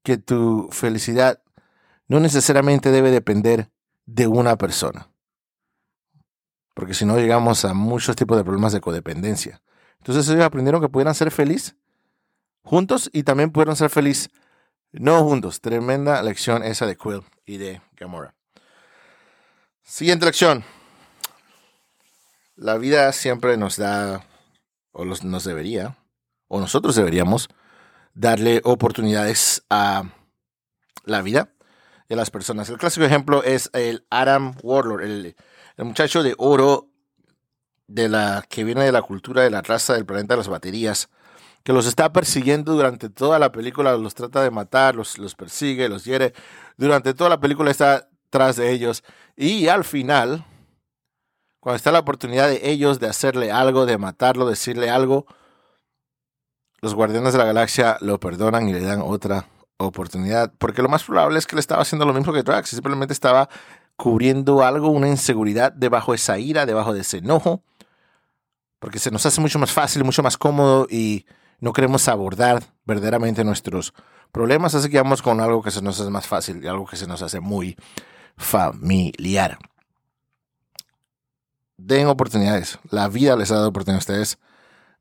que 0.02 0.16
tu 0.16 0.68
felicidad 0.70 1.42
no 2.08 2.20
necesariamente 2.20 2.90
debe 2.90 3.10
depender 3.10 3.70
de 4.04 4.26
una 4.26 4.56
persona. 4.56 5.10
Porque 6.74 6.94
si 6.94 7.04
no 7.04 7.16
llegamos 7.16 7.64
a 7.64 7.74
muchos 7.74 8.16
tipos 8.16 8.36
de 8.36 8.44
problemas 8.44 8.72
de 8.72 8.80
codependencia. 8.80 9.62
Entonces 9.98 10.28
ellos 10.28 10.44
aprendieron 10.44 10.80
que 10.80 10.88
pudieran 10.88 11.14
ser 11.14 11.30
felices 11.30 11.76
juntos 12.62 13.10
y 13.12 13.22
también 13.22 13.50
pudieron 13.50 13.76
ser 13.76 13.90
felices 13.90 14.30
no 14.92 15.22
juntos. 15.24 15.60
Tremenda 15.60 16.22
lección 16.22 16.62
esa 16.62 16.86
de 16.86 16.96
Quill 16.96 17.22
y 17.44 17.58
de 17.58 17.80
Gamora. 17.96 18.34
Siguiente 19.82 20.26
lección. 20.26 20.64
La 22.56 22.78
vida 22.78 23.12
siempre 23.12 23.56
nos 23.56 23.76
da, 23.76 24.24
o 24.92 25.04
nos 25.04 25.44
debería, 25.44 25.96
o 26.48 26.60
nosotros 26.60 26.94
deberíamos 26.94 27.48
darle 28.14 28.60
oportunidades 28.64 29.64
a 29.68 30.04
la 31.04 31.22
vida 31.22 31.50
de 32.08 32.16
las 32.16 32.30
personas. 32.30 32.68
El 32.68 32.78
clásico 32.78 33.04
ejemplo 33.04 33.42
es 33.42 33.70
el 33.72 34.04
Adam 34.10 34.54
Warlord, 34.62 35.02
el, 35.02 35.36
muchacho 35.78 36.22
de 36.22 36.34
oro 36.38 36.88
de 37.86 38.08
la 38.08 38.44
que 38.48 38.64
viene 38.64 38.84
de 38.84 38.92
la 38.92 39.02
cultura 39.02 39.42
de 39.42 39.50
la 39.50 39.62
raza 39.62 39.94
del 39.94 40.06
planeta 40.06 40.34
de 40.34 40.38
las 40.38 40.48
baterías, 40.48 41.08
que 41.62 41.72
los 41.72 41.86
está 41.86 42.12
persiguiendo 42.12 42.72
durante 42.74 43.10
toda 43.10 43.38
la 43.38 43.52
película, 43.52 43.96
los 43.96 44.14
trata 44.14 44.42
de 44.42 44.50
matar, 44.50 44.94
los, 44.94 45.18
los 45.18 45.34
persigue, 45.34 45.88
los 45.88 46.04
hiere. 46.04 46.32
Durante 46.76 47.12
toda 47.12 47.30
la 47.30 47.40
película 47.40 47.70
está 47.70 48.08
tras 48.30 48.56
de 48.56 48.70
ellos. 48.70 49.02
Y 49.36 49.68
al 49.68 49.84
final, 49.84 50.44
cuando 51.60 51.76
está 51.76 51.90
la 51.90 51.98
oportunidad 51.98 52.48
de 52.48 52.70
ellos 52.70 53.00
de 53.00 53.08
hacerle 53.08 53.50
algo, 53.50 53.84
de 53.84 53.98
matarlo, 53.98 54.46
decirle 54.46 54.90
algo, 54.90 55.26
los 56.86 56.94
Guardianes 56.94 57.32
de 57.32 57.40
la 57.40 57.46
Galaxia 57.46 57.98
lo 58.00 58.20
perdonan 58.20 58.68
y 58.68 58.72
le 58.72 58.80
dan 58.80 59.00
otra 59.02 59.46
oportunidad. 59.76 60.52
Porque 60.56 60.82
lo 60.82 60.88
más 60.88 61.02
probable 61.02 61.36
es 61.36 61.44
que 61.44 61.56
le 61.56 61.60
estaba 61.60 61.82
haciendo 61.82 62.06
lo 62.06 62.14
mismo 62.14 62.32
que 62.32 62.44
Drax. 62.44 62.68
Simplemente 62.68 63.12
estaba 63.12 63.48
cubriendo 63.96 64.62
algo, 64.62 64.88
una 64.90 65.08
inseguridad 65.08 65.72
debajo 65.72 66.12
de 66.12 66.16
esa 66.16 66.38
ira, 66.38 66.64
debajo 66.64 66.94
de 66.94 67.00
ese 67.00 67.18
enojo. 67.18 67.64
Porque 68.78 69.00
se 69.00 69.10
nos 69.10 69.26
hace 69.26 69.40
mucho 69.40 69.58
más 69.58 69.72
fácil, 69.72 70.04
mucho 70.04 70.22
más 70.22 70.36
cómodo 70.36 70.86
y 70.88 71.26
no 71.58 71.72
queremos 71.72 72.06
abordar 72.06 72.62
verdaderamente 72.84 73.42
nuestros 73.42 73.92
problemas, 74.30 74.76
así 74.76 74.88
que 74.88 74.98
vamos 74.98 75.22
con 75.22 75.40
algo 75.40 75.62
que 75.62 75.72
se 75.72 75.82
nos 75.82 75.98
hace 75.98 76.10
más 76.10 76.28
fácil 76.28 76.62
y 76.62 76.68
algo 76.68 76.86
que 76.86 76.96
se 76.96 77.08
nos 77.08 77.20
hace 77.20 77.40
muy 77.40 77.76
familiar. 78.36 79.58
Den 81.78 82.06
oportunidades. 82.06 82.78
La 82.90 83.08
vida 83.08 83.34
les 83.34 83.50
ha 83.50 83.56
dado 83.56 83.70
oportunidades 83.70 84.08
a 84.08 84.12
ustedes. 84.12 84.38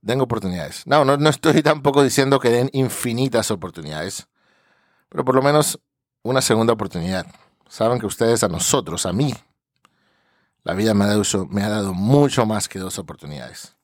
Den 0.06 0.22
oportunidades. 0.22 0.86
No, 0.86 1.04
no, 1.04 1.18
no 1.18 1.30
estoy 1.32 1.64
tampoco 1.64 2.04
diciendo 2.04 2.40
que 2.40 2.52
den 2.52 2.70
infinitas 2.74 3.50
oportunidades, 3.50 4.28
pero 5.10 5.26
por 5.26 5.34
lo 5.34 5.42
menos 5.42 5.80
una 6.22 6.44
segunda 6.44 6.74
oportunidad. 6.74 7.26
Saben 7.68 7.98
que 7.98 8.06
ustedes 8.06 8.44
a 8.44 8.48
nosotros, 8.48 9.08
a 9.08 9.14
mí, 9.14 9.34
la 10.62 10.76
vida 10.76 10.94
me 10.94 11.06
ha 11.06 11.08
dado, 11.08 11.24
me 11.50 11.64
ha 11.64 11.70
dado 11.70 11.96
mucho 11.96 12.46
más 12.46 12.70
que 12.70 12.78
dos 12.78 13.00
oportunidades. 13.00 13.76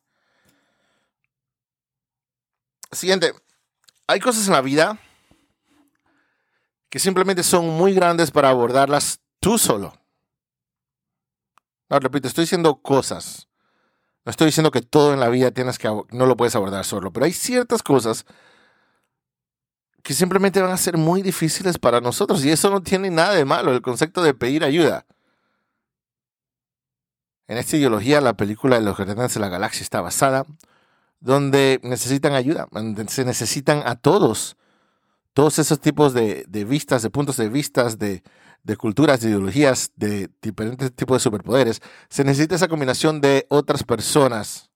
Siguiente. 2.91 3.33
Hay 4.05 4.19
cosas 4.19 4.45
en 4.45 4.53
la 4.53 4.61
vida 4.61 4.99
que 6.91 6.99
simplemente 6.99 7.41
son 7.41 7.67
muy 7.67 7.95
grandes 7.95 8.29
para 8.29 8.49
abordarlas 8.49 9.21
tú 9.39 9.57
solo. 9.57 9.91
No, 11.89 11.99
repito, 11.99 12.27
estoy 12.27 12.43
diciendo 12.43 12.79
cosas. 12.79 13.47
No 14.25 14.29
estoy 14.29 14.47
diciendo 14.47 14.71
que 14.71 14.81
todo 14.81 15.13
en 15.13 15.19
la 15.19 15.29
vida 15.29 15.51
tienes 15.51 15.79
que 15.79 15.87
no 15.87 16.25
lo 16.25 16.37
puedes 16.37 16.55
abordar 16.55 16.85
solo, 16.85 17.11
pero 17.11 17.25
hay 17.25 17.33
ciertas 17.33 17.81
cosas 17.81 18.25
que 20.03 20.13
simplemente 20.13 20.61
van 20.61 20.71
a 20.71 20.77
ser 20.77 20.97
muy 20.97 21.21
difíciles 21.21 21.77
para 21.77 22.01
nosotros 22.01 22.43
y 22.45 22.51
eso 22.51 22.69
no 22.69 22.81
tiene 22.81 23.09
nada 23.09 23.33
de 23.33 23.45
malo, 23.45 23.71
el 23.73 23.81
concepto 23.81 24.21
de 24.23 24.33
pedir 24.33 24.63
ayuda. 24.63 25.05
En 27.47 27.57
esta 27.57 27.77
ideología 27.77 28.21
la 28.21 28.37
película 28.37 28.77
de 28.77 28.85
los 28.85 28.95
Guardianes 28.95 29.33
de 29.33 29.39
la 29.39 29.49
Galaxia 29.49 29.83
está 29.83 30.01
basada, 30.01 30.45
donde 31.19 31.79
necesitan 31.83 32.33
ayuda, 32.33 32.67
se 33.07 33.25
necesitan 33.25 33.83
a 33.85 33.95
todos, 33.95 34.55
todos 35.33 35.59
esos 35.59 35.79
tipos 35.79 36.13
de, 36.13 36.45
de 36.47 36.65
vistas, 36.65 37.01
de 37.01 37.09
puntos 37.09 37.37
de 37.37 37.49
vistas, 37.49 37.99
de, 37.99 38.23
de 38.63 38.77
culturas, 38.77 39.21
de 39.21 39.29
ideologías, 39.29 39.91
de 39.95 40.29
diferentes 40.41 40.93
tipos 40.93 41.15
de 41.15 41.19
superpoderes, 41.19 41.81
se 42.09 42.23
necesita 42.23 42.55
esa 42.55 42.67
combinación 42.67 43.21
de 43.21 43.45
otras 43.49 43.83
personas 43.83 44.69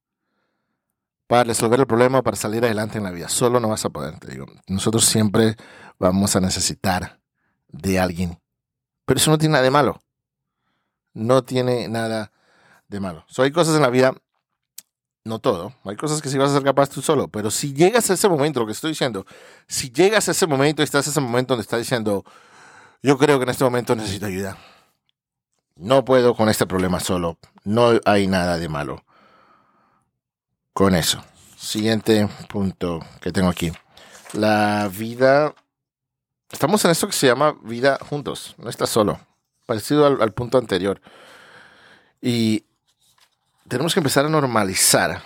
para 1.28 1.44
resolver 1.44 1.80
el 1.80 1.88
problema, 1.88 2.22
para 2.22 2.38
salir 2.38 2.64
adelante 2.64 2.98
en 2.98 3.04
la 3.04 3.12
vida. 3.12 3.30
Solo 3.30 3.60
no 3.60 3.70
vas 3.70 3.86
a 3.86 3.90
poder, 3.90 4.20
te 4.20 4.32
digo. 4.32 4.46
Nosotros 4.68 5.06
siempre 5.06 5.56
vamos 6.00 6.36
a 6.36 6.40
necesitar 6.40 7.20
de 7.68 8.00
alguien. 8.00 8.40
Pero 9.06 9.18
eso 9.18 9.32
no 9.32 9.38
tiene 9.38 9.54
nada 9.54 9.64
de 9.64 9.72
malo. 9.72 10.02
No 11.14 11.44
tiene 11.44 11.88
nada 11.88 12.32
de 12.88 13.00
malo. 13.00 13.26
So, 13.28 13.44
hay 13.44 13.52
cosas 13.52 13.76
en 13.76 13.82
la 13.82 13.90
vida, 13.90 14.14
no 15.24 15.40
todo, 15.40 15.74
hay 15.84 15.96
cosas 15.96 16.22
que 16.22 16.30
sí 16.30 16.38
vas 16.38 16.52
a 16.52 16.56
ser 16.56 16.64
capaz 16.64 16.90
tú 16.90 17.02
solo, 17.02 17.28
pero 17.28 17.50
si 17.50 17.74
llegas 17.74 18.10
a 18.10 18.14
ese 18.14 18.30
momento, 18.30 18.60
lo 18.60 18.66
que 18.68 18.74
estoy 18.74 18.92
diciendo, 18.92 19.26
si 19.68 19.90
llegas 19.90 20.28
a 20.28 20.32
ese 20.32 20.46
momento 20.46 20.82
y 20.82 20.86
estás 20.86 21.08
en 21.08 21.12
ese 21.12 21.22
momento 21.22 21.54
donde 21.54 21.64
estás 21.64 21.80
diciendo, 21.80 22.24
yo 23.02 23.18
creo 23.18 23.38
que 23.38 23.44
en 23.44 23.50
este 23.50 23.64
momento 23.64 23.96
necesito 23.96 24.26
ayuda. 24.26 24.58
No 25.76 26.06
puedo 26.06 26.36
con 26.36 26.50
este 26.50 26.66
problema 26.66 27.00
solo. 27.00 27.38
No 27.64 27.92
hay 28.06 28.28
nada 28.28 28.58
de 28.58 28.70
malo 28.70 29.04
con 30.76 30.94
eso. 30.94 31.24
Siguiente 31.58 32.28
punto 32.50 33.00
que 33.22 33.32
tengo 33.32 33.50
aquí. 33.50 33.72
La 34.34 34.90
vida. 34.94 35.54
Estamos 36.52 36.84
en 36.86 36.92
esto 36.92 37.08
que 37.08 37.14
se 37.14 37.28
llama 37.28 37.56
vida 37.64 37.98
juntos. 38.10 38.56
No 38.58 38.70
estás 38.70 38.90
solo. 38.90 39.20
Parecido 39.66 40.06
al, 40.06 40.34
punto 40.34 40.58
anterior. 40.58 41.02
Y 42.22 42.66
tenemos 43.68 43.94
que 43.94 44.00
empezar 44.00 44.26
a 44.26 44.30
normalizar 44.30 45.22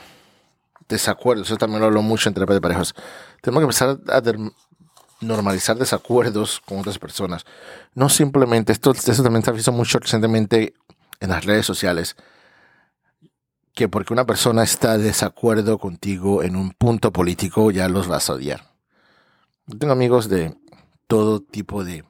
desacuerdos. 0.87 1.47
Eso 1.47 1.57
también 1.57 1.81
lo 1.81 1.87
hablo 1.87 2.01
mucho 2.01 2.29
entre 2.29 2.45
parejas. 2.45 2.93
Tenemos 3.41 3.61
que 3.61 3.65
empezar 3.65 3.99
a 4.07 4.21
normalizar 5.21 5.77
desacuerdos 5.77 6.61
con 6.65 6.79
otras 6.79 6.99
personas. 6.99 7.45
No 7.93 8.09
simplemente, 8.09 8.71
esto, 8.71 8.91
esto 8.91 9.23
también 9.23 9.43
se 9.43 9.49
ha 9.49 9.53
visto 9.53 9.71
mucho 9.71 9.99
recientemente 9.99 10.73
en 11.19 11.29
las 11.29 11.45
redes 11.45 11.65
sociales, 11.65 12.15
que 13.73 13.87
porque 13.87 14.13
una 14.13 14.25
persona 14.25 14.63
está 14.63 14.97
de 14.97 15.05
desacuerdo 15.05 15.77
contigo 15.77 16.43
en 16.43 16.55
un 16.55 16.71
punto 16.71 17.11
político 17.11 17.71
ya 17.71 17.87
los 17.87 18.07
vas 18.07 18.29
a 18.29 18.33
odiar. 18.33 18.69
Yo 19.67 19.77
tengo 19.77 19.93
amigos 19.93 20.29
de 20.29 20.57
todo 21.07 21.41
tipo 21.41 21.83
de, 21.83 22.03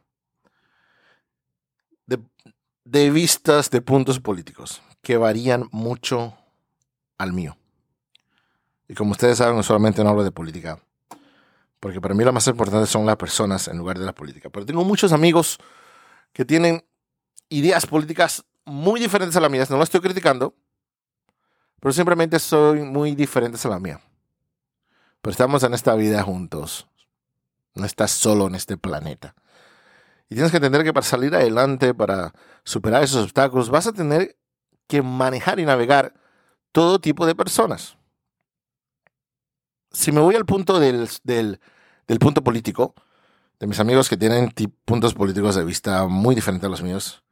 de, 2.85 3.11
vistas, 3.11 3.69
de 3.69 3.81
puntos 3.81 4.19
políticos, 4.19 4.81
que 5.01 5.17
varían 5.17 5.67
mucho 5.71 6.35
al 7.17 7.33
mío. 7.33 7.57
Y 8.87 8.95
como 8.95 9.11
ustedes 9.11 9.37
saben, 9.37 9.55
no 9.55 9.63
solamente 9.63 10.03
no 10.03 10.09
hablo 10.09 10.23
de 10.23 10.31
política, 10.31 10.79
porque 11.79 12.01
para 12.01 12.13
mí 12.13 12.23
lo 12.23 12.33
más 12.33 12.47
importante 12.47 12.87
son 12.87 13.05
las 13.05 13.15
personas 13.15 13.67
en 13.67 13.77
lugar 13.77 13.97
de 13.97 14.05
la 14.05 14.13
política. 14.13 14.49
Pero 14.49 14.65
tengo 14.65 14.83
muchos 14.83 15.13
amigos 15.13 15.57
que 16.33 16.45
tienen 16.45 16.83
ideas 17.47 17.85
políticas 17.85 18.45
muy 18.65 18.99
diferentes 18.99 19.35
a 19.37 19.39
las 19.39 19.49
mías. 19.49 19.69
No 19.69 19.77
lo 19.77 19.83
estoy 19.83 20.01
criticando, 20.01 20.55
pero 21.79 21.93
simplemente 21.93 22.37
soy 22.39 22.81
muy 22.81 23.15
diferentes 23.15 23.65
a 23.65 23.69
la 23.69 23.79
mía. 23.79 24.01
Pero 25.21 25.31
estamos 25.31 25.63
en 25.63 25.73
esta 25.73 25.95
vida 25.95 26.21
juntos. 26.21 26.87
No 27.75 27.85
estás 27.85 28.11
solo 28.11 28.47
en 28.47 28.55
este 28.55 28.77
planeta. 28.77 29.35
Y 30.29 30.35
tienes 30.35 30.51
que 30.51 30.57
entender 30.57 30.83
que 30.83 30.93
para 30.93 31.05
salir 31.05 31.33
adelante, 31.33 31.93
para 31.93 32.33
superar 32.63 33.03
esos 33.03 33.23
obstáculos, 33.23 33.69
vas 33.69 33.87
a 33.87 33.93
tener 33.93 34.37
que 34.87 35.01
manejar 35.01 35.59
y 35.59 35.65
navegar 35.65 36.13
todo 36.71 36.99
tipo 36.99 37.25
de 37.25 37.35
personas 37.35 37.98
si 39.91 40.11
me 40.11 40.21
voy 40.21 40.35
al 40.35 40.45
punto 40.45 40.79
del, 40.79 41.09
del, 41.23 42.19
punto 42.19 42.43
político, 42.43 42.93
de 43.59 43.67
mis 43.67 43.79
amigos 43.79 44.09
que 44.09 44.17
tienen 44.17 44.53
puntos 44.85 45.13
políticos 45.13 45.55
de 45.55 45.65
vista 45.65 46.07
muy 46.07 46.35
diferentes 46.35 46.65
a 46.65 46.69
los 46.69 46.81
míos, 46.81 47.23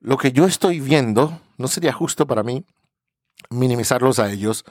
lo 0.00 0.16
que 0.16 0.32
yo 0.32 0.46
estoy 0.46 0.80
viendo 0.80 1.40
no 1.56 1.68
sería 1.68 1.92
justo 1.92 2.26
para 2.26 2.42
mí 2.42 2.64
minimizarlos 3.50 4.18
a 4.18 4.30
ellos, 4.30 4.64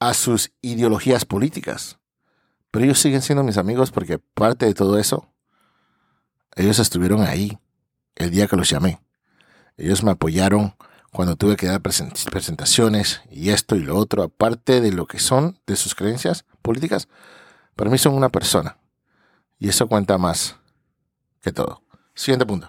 a 0.00 0.14
sus 0.14 0.52
ideologías 0.62 1.24
políticas. 1.24 1.98
Pero 2.70 2.84
ellos 2.84 3.00
siguen 3.00 3.22
siendo 3.22 3.42
mis 3.42 3.56
amigos 3.56 3.90
porque 3.90 4.18
parte 4.18 4.66
de 4.66 4.74
todo 4.74 4.98
eso, 4.98 5.32
ellos 6.54 6.78
estuvieron 6.78 7.22
ahí 7.22 7.58
el 8.14 8.30
día 8.30 8.46
que 8.46 8.56
los 8.56 8.68
llamé. 8.68 9.00
Ellos 9.76 10.02
me 10.02 10.10
apoyaron 10.10 10.74
cuando 11.12 11.36
tuve 11.36 11.56
que 11.56 11.66
dar 11.66 11.80
presentaciones 11.80 13.22
y 13.30 13.50
esto 13.50 13.76
y 13.76 13.80
lo 13.80 13.96
otro, 13.96 14.22
aparte 14.22 14.80
de 14.80 14.92
lo 14.92 15.06
que 15.06 15.18
son, 15.18 15.58
de 15.66 15.76
sus 15.76 15.94
creencias 15.94 16.44
políticas, 16.62 17.08
para 17.76 17.90
mí 17.90 17.98
son 17.98 18.14
una 18.14 18.28
persona. 18.28 18.78
Y 19.58 19.68
eso 19.68 19.88
cuenta 19.88 20.18
más 20.18 20.56
que 21.40 21.52
todo. 21.52 21.82
Siguiente 22.14 22.46
punto. 22.46 22.68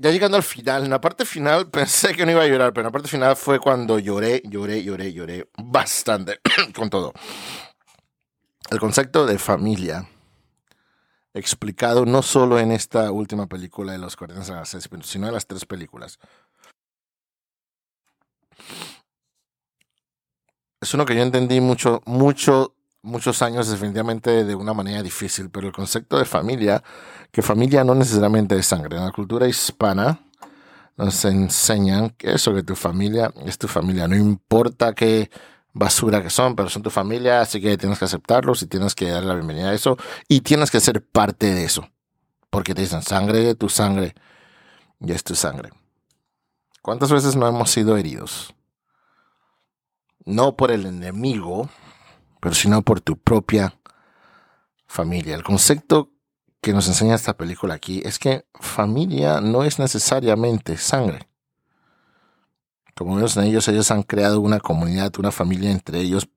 Ya 0.00 0.12
llegando 0.12 0.36
al 0.36 0.44
final, 0.44 0.84
en 0.84 0.90
la 0.90 1.00
parte 1.00 1.24
final 1.24 1.68
pensé 1.72 2.14
que 2.14 2.24
no 2.24 2.30
iba 2.30 2.42
a 2.42 2.46
llorar, 2.46 2.72
pero 2.72 2.82
en 2.82 2.86
la 2.86 2.92
parte 2.92 3.08
final 3.08 3.34
fue 3.34 3.58
cuando 3.58 3.98
lloré, 3.98 4.42
lloré, 4.44 4.84
lloré, 4.84 5.12
lloré 5.12 5.48
bastante 5.56 6.38
con 6.74 6.88
todo. 6.88 7.12
El 8.70 8.80
concepto 8.80 9.24
de 9.24 9.38
familia, 9.38 10.06
explicado 11.32 12.04
no 12.04 12.20
solo 12.20 12.58
en 12.58 12.70
esta 12.70 13.10
última 13.10 13.46
película 13.46 13.92
de 13.92 13.98
los 13.98 14.14
Guardianes 14.14 14.48
de 14.48 14.54
la 14.54 14.64
sino 15.02 15.26
en 15.26 15.32
las 15.32 15.46
tres 15.46 15.64
películas. 15.64 16.18
Es 20.80 20.92
uno 20.92 21.06
que 21.06 21.16
yo 21.16 21.22
entendí 21.22 21.60
mucho, 21.60 22.02
mucho, 22.04 22.74
muchos 23.00 23.40
años 23.40 23.68
definitivamente 23.68 24.44
de 24.44 24.54
una 24.54 24.74
manera 24.74 25.02
difícil, 25.02 25.48
pero 25.48 25.66
el 25.66 25.72
concepto 25.72 26.18
de 26.18 26.26
familia, 26.26 26.82
que 27.32 27.40
familia 27.40 27.84
no 27.84 27.94
necesariamente 27.94 28.56
es 28.56 28.66
sangre. 28.66 28.98
En 28.98 29.04
la 29.04 29.12
cultura 29.12 29.48
hispana 29.48 30.20
nos 30.96 31.24
enseñan 31.24 32.10
que 32.10 32.32
eso, 32.32 32.54
que 32.54 32.62
tu 32.62 32.76
familia 32.76 33.32
es 33.46 33.56
tu 33.56 33.66
familia, 33.66 34.06
no 34.06 34.16
importa 34.16 34.94
que 34.94 35.30
basura 35.72 36.22
que 36.22 36.30
son, 36.30 36.56
pero 36.56 36.68
son 36.68 36.82
tu 36.82 36.90
familia, 36.90 37.40
así 37.40 37.60
que 37.60 37.76
tienes 37.76 37.98
que 37.98 38.04
aceptarlos 38.06 38.62
y 38.62 38.66
tienes 38.66 38.94
que 38.94 39.10
darle 39.10 39.28
la 39.28 39.34
bienvenida 39.34 39.70
a 39.70 39.74
eso 39.74 39.96
y 40.28 40.40
tienes 40.40 40.70
que 40.70 40.80
ser 40.80 41.04
parte 41.04 41.54
de 41.54 41.64
eso. 41.64 41.88
Porque 42.50 42.74
te 42.74 42.82
dicen 42.82 43.02
sangre 43.02 43.40
de 43.40 43.54
tu 43.54 43.68
sangre 43.68 44.14
y 45.00 45.12
es 45.12 45.22
tu 45.22 45.34
sangre. 45.34 45.70
¿Cuántas 46.82 47.12
veces 47.12 47.36
no 47.36 47.46
hemos 47.46 47.70
sido 47.70 47.96
heridos? 47.96 48.54
No 50.24 50.56
por 50.56 50.70
el 50.70 50.86
enemigo, 50.86 51.68
pero 52.40 52.54
sino 52.54 52.82
por 52.82 53.00
tu 53.00 53.18
propia 53.18 53.74
familia. 54.86 55.34
El 55.34 55.44
concepto 55.44 56.10
que 56.60 56.72
nos 56.72 56.88
enseña 56.88 57.14
esta 57.14 57.36
película 57.36 57.74
aquí 57.74 58.02
es 58.04 58.18
que 58.18 58.46
familia 58.54 59.40
no 59.40 59.64
es 59.64 59.78
necesariamente 59.78 60.76
sangre. 60.76 61.27
Como 62.98 63.14
vemos 63.14 63.36
en 63.36 63.44
ellos, 63.44 63.68
ellos 63.68 63.92
han 63.92 64.02
creado 64.02 64.40
una 64.40 64.58
comunidad, 64.58 65.12
una 65.20 65.30
familia 65.30 65.70
entre 65.70 66.00
ellos, 66.00 66.28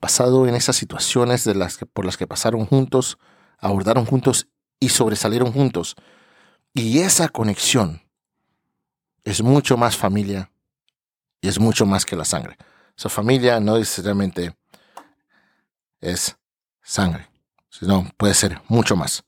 basado 0.00 0.48
en 0.48 0.54
esas 0.54 0.74
situaciones 0.74 1.44
de 1.44 1.54
las 1.54 1.76
que, 1.76 1.84
por 1.84 2.06
las 2.06 2.16
que 2.16 2.26
pasaron 2.26 2.64
juntos, 2.64 3.18
abordaron 3.58 4.06
juntos 4.06 4.48
y 4.80 4.88
sobresalieron 4.88 5.52
juntos. 5.52 5.94
Y 6.72 7.00
esa 7.00 7.28
conexión 7.28 8.00
es 9.24 9.42
mucho 9.42 9.76
más 9.76 9.94
familia 9.94 10.50
y 11.42 11.48
es 11.48 11.60
mucho 11.60 11.84
más 11.84 12.06
que 12.06 12.16
la 12.16 12.24
sangre. 12.24 12.56
Su 12.94 13.10
familia 13.10 13.60
no 13.60 13.76
necesariamente 13.76 14.56
es 16.00 16.34
sangre, 16.82 17.28
sino 17.68 18.10
puede 18.16 18.32
ser 18.32 18.62
mucho 18.68 18.96
más. 18.96 19.22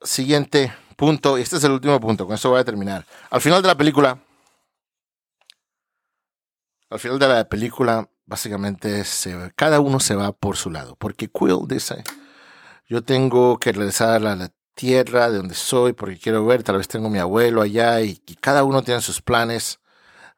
Siguiente 0.00 0.72
punto, 0.94 1.38
y 1.38 1.42
este 1.42 1.56
es 1.56 1.64
el 1.64 1.72
último 1.72 1.98
punto, 1.98 2.24
con 2.24 2.36
esto 2.36 2.50
voy 2.50 2.60
a 2.60 2.64
terminar. 2.64 3.04
Al 3.30 3.40
final 3.40 3.60
de 3.60 3.66
la 3.66 3.76
película, 3.76 4.20
al 6.94 7.00
final 7.00 7.18
de 7.18 7.26
la 7.26 7.48
película, 7.48 8.08
básicamente 8.24 9.02
se, 9.02 9.52
cada 9.56 9.80
uno 9.80 9.98
se 9.98 10.14
va 10.14 10.30
por 10.30 10.56
su 10.56 10.70
lado, 10.70 10.94
porque 10.94 11.28
Quill 11.28 11.66
dice, 11.66 12.04
yo 12.86 13.02
tengo 13.02 13.58
que 13.58 13.72
regresar 13.72 14.24
a 14.24 14.36
la 14.36 14.52
tierra 14.74 15.28
de 15.28 15.38
donde 15.38 15.56
soy 15.56 15.92
porque 15.92 16.18
quiero 16.18 16.46
ver, 16.46 16.62
tal 16.62 16.76
vez 16.76 16.86
tengo 16.86 17.10
mi 17.10 17.18
abuelo 17.18 17.62
allá 17.62 18.00
y, 18.00 18.16
cada 18.40 18.62
uno 18.62 18.82
tiene 18.82 19.00
sus 19.00 19.20
planes. 19.20 19.80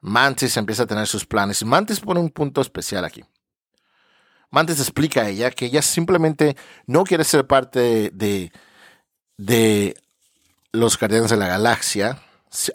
Mantis 0.01 0.57
empieza 0.57 0.85
a 0.85 0.87
tener 0.87 1.07
sus 1.07 1.27
planes 1.27 1.65
Mantis 1.65 2.01
pone 2.01 2.21
un 2.21 2.31
punto 2.31 2.63
especial 2.63 3.05
aquí. 3.05 3.23
Mantis 4.51 4.81
explica 4.81 5.23
a 5.23 5.29
ella 5.29 5.51
que 5.51 5.67
ella 5.67 5.83
simplemente 5.83 6.57
no 6.87 7.05
quiere 7.05 7.25
ser 7.25 7.47
parte 7.47 8.11
de 8.15 8.51
los 10.73 10.99
Guardianes 10.99 11.31
de 11.31 11.37
la 11.37 11.49
Galaxia, 11.49 12.23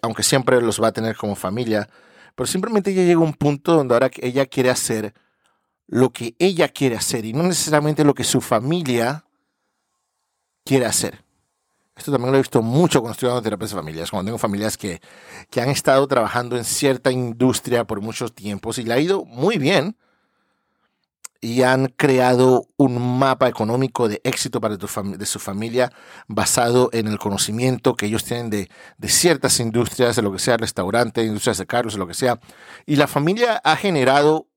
aunque 0.03 0.21
siempre 0.21 0.61
los 0.61 0.79
va 0.79 0.89
a 0.89 0.93
tener 0.93 1.15
como 1.15 1.35
familia, 1.35 1.89
pero 2.35 2.47
simplemente 2.47 2.91
ella 2.91 3.03
llega 3.03 3.19
a 3.19 3.23
un 3.23 3.33
punto 3.33 3.73
donde 3.73 3.93
ahora 3.93 4.09
ella 4.21 4.45
quiere 4.45 4.69
hacer 4.69 5.13
lo 5.87 6.11
que 6.11 6.35
ella 6.39 6.69
quiere 6.69 6.95
hacer 6.95 7.25
y 7.25 7.33
no 7.33 7.43
necesariamente 7.43 8.03
lo 8.03 8.13
que 8.13 8.23
su 8.23 8.41
familia 8.41 9.25
quiere 10.63 10.85
hacer. 10.85 11.23
Esto 11.95 12.11
también 12.11 12.31
lo 12.31 12.37
he 12.37 12.41
visto 12.41 12.61
mucho 12.61 13.01
dando 13.01 13.41
terapias 13.41 13.71
de 13.71 13.75
familias, 13.75 14.09
cuando 14.09 14.29
tengo 14.29 14.37
familias 14.37 14.77
que, 14.77 15.01
que 15.49 15.61
han 15.61 15.69
estado 15.69 16.07
trabajando 16.07 16.57
en 16.57 16.63
cierta 16.63 17.11
industria 17.11 17.85
por 17.85 18.01
muchos 18.01 18.33
tiempos 18.33 18.77
y 18.77 18.83
le 18.83 18.93
ha 18.93 18.99
ido 18.99 19.25
muy 19.25 19.57
bien 19.57 19.97
y 21.43 21.63
han 21.63 21.87
creado 21.87 22.67
un 22.77 23.17
mapa 23.17 23.47
económico 23.47 24.07
de 24.07 24.21
éxito 24.23 24.61
para 24.61 24.77
de 24.77 25.25
su 25.25 25.39
familia 25.39 25.91
basado 26.27 26.89
en 26.93 27.07
el 27.07 27.17
conocimiento 27.17 27.95
que 27.95 28.05
ellos 28.05 28.23
tienen 28.23 28.51
de, 28.51 28.69
de 28.99 29.09
ciertas 29.09 29.59
industrias, 29.59 30.15
de 30.15 30.21
lo 30.21 30.31
que 30.31 30.37
sea 30.37 30.57
restaurante, 30.57 31.23
industrias 31.23 31.57
de 31.57 31.65
carros, 31.65 31.97
lo 31.97 32.05
que 32.05 32.13
sea. 32.13 32.39
Y 32.85 32.95
la 32.95 33.07
familia 33.07 33.59
ha 33.63 33.75
generado 33.75 34.47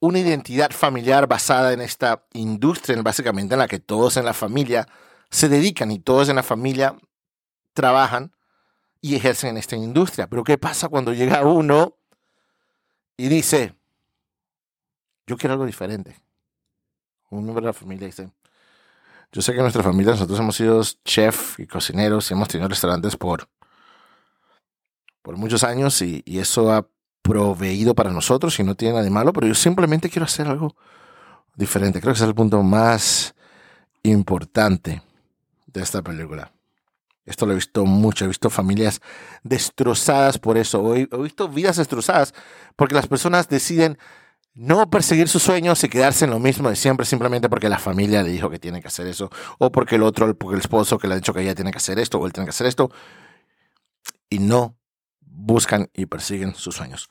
una 0.00 0.18
identidad 0.18 0.70
familiar 0.70 1.26
basada 1.26 1.74
en 1.74 1.82
esta 1.82 2.24
industria, 2.32 3.00
básicamente 3.02 3.54
en 3.54 3.58
la 3.58 3.68
que 3.68 3.80
todos 3.80 4.16
en 4.16 4.24
la 4.24 4.34
familia 4.34 4.88
se 5.30 5.50
dedican 5.50 5.90
y 5.90 5.98
todos 5.98 6.30
en 6.30 6.36
la 6.36 6.42
familia 6.42 6.96
trabajan 7.74 8.32
y 9.02 9.14
ejercen 9.14 9.50
en 9.50 9.56
esta 9.58 9.76
industria. 9.76 10.26
Pero 10.26 10.42
¿qué 10.42 10.56
pasa 10.56 10.88
cuando 10.88 11.12
llega 11.12 11.44
uno 11.44 11.96
y 13.16 13.28
dice, 13.28 13.75
yo 15.26 15.36
quiero 15.36 15.54
algo 15.54 15.66
diferente? 15.66 16.20
Un 17.30 17.44
miembro 17.44 17.62
de 17.62 17.66
la 17.66 17.72
familia 17.72 18.06
dice, 18.06 18.30
yo 19.32 19.42
sé 19.42 19.52
que 19.52 19.60
nuestra 19.60 19.82
familia 19.82 20.12
nosotros 20.12 20.38
hemos 20.38 20.56
sido 20.56 20.82
chef 21.04 21.58
y 21.58 21.66
cocineros 21.66 22.30
y 22.30 22.34
hemos 22.34 22.48
tenido 22.48 22.68
restaurantes 22.68 23.16
por, 23.16 23.48
por 25.22 25.36
muchos 25.36 25.64
años 25.64 26.00
y, 26.02 26.22
y 26.24 26.38
eso 26.38 26.72
ha 26.72 26.88
proveído 27.22 27.94
para 27.94 28.10
nosotros 28.10 28.58
y 28.60 28.62
no 28.62 28.76
tiene 28.76 28.94
nada 28.94 29.04
de 29.04 29.10
malo, 29.10 29.32
pero 29.32 29.48
yo 29.48 29.54
simplemente 29.54 30.08
quiero 30.08 30.26
hacer 30.26 30.46
algo 30.46 30.76
diferente. 31.56 32.00
Creo 32.00 32.12
que 32.12 32.16
ese 32.16 32.24
es 32.24 32.28
el 32.28 32.34
punto 32.34 32.62
más 32.62 33.34
importante 34.04 35.02
de 35.66 35.82
esta 35.82 36.02
película. 36.02 36.52
Esto 37.24 37.44
lo 37.44 37.52
he 37.52 37.56
visto 37.56 37.84
mucho, 37.84 38.24
he 38.24 38.28
visto 38.28 38.48
familias 38.48 39.00
destrozadas 39.42 40.38
por 40.38 40.56
eso, 40.56 40.94
he, 40.94 41.06
visto 41.06 41.48
vidas 41.48 41.76
destrozadas 41.76 42.32
porque 42.76 42.94
las 42.94 43.08
personas 43.08 43.48
deciden 43.48 43.98
no 44.56 44.88
perseguir 44.88 45.28
sus 45.28 45.42
sueños 45.42 45.84
y 45.84 45.88
quedarse 45.88 46.24
en 46.24 46.30
lo 46.30 46.38
mismo 46.38 46.70
de 46.70 46.76
siempre 46.76 47.04
simplemente 47.04 47.50
porque 47.50 47.68
la 47.68 47.78
familia 47.78 48.22
le 48.22 48.30
dijo 48.30 48.48
que 48.48 48.58
tiene 48.58 48.80
que 48.80 48.88
hacer 48.88 49.06
eso, 49.06 49.30
o 49.58 49.70
porque 49.70 49.96
el 49.96 50.02
otro, 50.02 50.34
porque 50.34 50.54
el 50.54 50.60
esposo 50.60 50.98
que 50.98 51.06
le 51.06 51.14
ha 51.14 51.16
dicho 51.16 51.34
que 51.34 51.42
ella 51.42 51.54
tiene 51.54 51.70
que 51.70 51.76
hacer 51.76 51.98
esto, 51.98 52.18
o 52.18 52.26
él 52.26 52.32
tiene 52.32 52.46
que 52.46 52.50
hacer 52.50 52.66
esto, 52.66 52.90
y 54.30 54.38
no 54.38 54.78
buscan 55.20 55.90
y 55.92 56.06
persiguen 56.06 56.54
sus 56.54 56.74
sueños. 56.74 57.10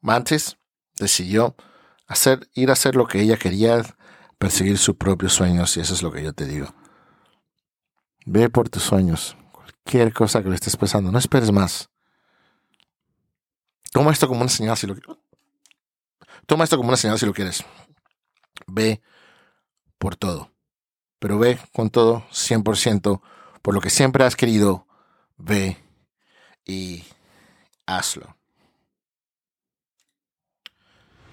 Mantis 0.00 0.56
decidió 0.98 1.54
hacer, 2.06 2.48
ir 2.54 2.70
a 2.70 2.72
hacer 2.72 2.96
lo 2.96 3.06
que 3.06 3.20
ella 3.20 3.36
quería, 3.36 3.82
perseguir 4.38 4.78
sus 4.78 4.96
propios 4.96 5.34
sueños, 5.34 5.76
y 5.76 5.80
eso 5.80 5.92
es 5.92 6.02
lo 6.02 6.10
que 6.10 6.22
yo 6.22 6.32
te 6.32 6.46
digo. 6.46 6.74
Ve 8.24 8.48
por 8.48 8.70
tus 8.70 8.84
sueños, 8.84 9.36
cualquier 9.52 10.14
cosa 10.14 10.42
que 10.42 10.48
le 10.48 10.54
estés 10.54 10.78
pensando, 10.78 11.12
no 11.12 11.18
esperes 11.18 11.52
más. 11.52 11.90
Toma 13.96 14.12
esto 14.12 14.28
como 14.28 14.42
una 14.42 14.50
señal 14.50 14.76
si 14.76 14.86
lo 14.86 14.94
Toma 16.44 16.64
esto 16.64 16.76
como 16.76 16.90
una 16.90 16.98
señal 16.98 17.18
si 17.18 17.24
lo 17.24 17.32
quieres. 17.32 17.64
Ve 18.66 19.00
por 19.96 20.16
todo. 20.16 20.50
Pero 21.18 21.38
ve 21.38 21.58
con 21.72 21.88
todo 21.88 22.22
100% 22.30 23.22
por 23.62 23.72
lo 23.72 23.80
que 23.80 23.88
siempre 23.88 24.22
has 24.22 24.36
querido. 24.36 24.86
Ve 25.38 25.78
y 26.66 27.04
hazlo. 27.86 28.36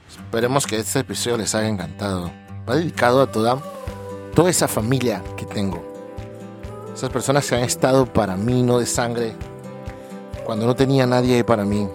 Esperemos 0.08 0.65
que 0.65 0.78
este 0.78 0.99
episodio 0.99 1.39
les 1.39 1.54
haya 1.56 1.67
encantado. 1.67 2.32
Va 2.65 2.78
dedicado 2.78 3.23
a 3.23 3.30
toda, 3.30 3.62
toda 4.34 4.49
esa 4.49 4.69
familia 4.69 5.21
que 5.36 5.45
tengo. 5.45 5.84
Esas 6.93 7.10
personas 7.10 7.45
que 7.45 7.56
han 7.56 7.63
estado 7.63 8.06
para 8.06 8.38
mí, 8.38 8.63
no 8.63 8.80
de 8.80 8.86
sangre, 8.86 9.36
cuando 10.45 10.65
no 10.65 10.78
tenía 10.78 11.06
nadie 11.06 11.43
para 11.43 11.65
mí. 11.65 11.89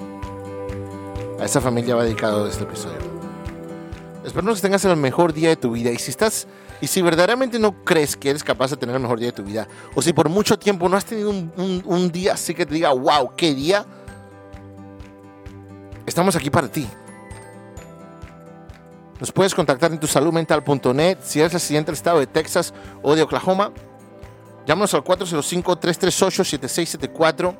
A 1.40 1.44
esa 1.44 1.60
familia 1.60 1.94
va 1.94 2.04
dedicado 2.04 2.48
este 2.48 2.64
episodio. 2.64 2.98
Espero 4.24 4.54
que 4.54 4.60
tengas 4.60 4.84
el 4.84 4.96
mejor 4.96 5.32
día 5.32 5.50
de 5.50 5.56
tu 5.56 5.70
vida. 5.70 5.90
Y 5.90 5.98
si 5.98 6.10
estás, 6.10 6.48
y 6.80 6.88
si 6.88 7.00
verdaderamente 7.00 7.58
no 7.58 7.82
crees 7.84 8.16
que 8.16 8.30
eres 8.30 8.44
capaz 8.44 8.70
de 8.70 8.76
tener 8.76 8.94
el 8.96 9.02
mejor 9.02 9.18
día 9.18 9.28
de 9.28 9.32
tu 9.32 9.44
vida, 9.44 9.66
o 9.94 10.02
si 10.02 10.12
por 10.12 10.28
mucho 10.28 10.58
tiempo 10.58 10.86
no 10.88 10.96
has 10.96 11.04
tenido 11.04 11.30
un, 11.30 12.10
día 12.12 12.32
así 12.34 12.54
que 12.54 12.66
te 12.66 12.74
diga, 12.74 12.92
wow, 12.92 13.30
qué 13.36 13.54
día, 13.54 13.86
estamos 16.06 16.34
aquí 16.36 16.50
para 16.50 16.68
ti. 16.68 16.86
Nos 19.20 19.32
puedes 19.32 19.54
contactar 19.54 19.92
en 19.92 20.00
tu 20.00 20.06
saludmental.net 20.06 21.18
si 21.22 21.40
eres 21.40 21.52
residente 21.52 21.86
del 21.86 21.96
estado 21.96 22.18
de 22.18 22.26
Texas 22.26 22.74
o 23.02 23.14
de 23.14 23.22
Oklahoma. 23.22 23.72
Llámanos 24.66 24.92
al 24.94 25.04
405-338-7674. 25.04 27.56